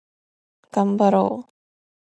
[0.71, 1.51] がんばろう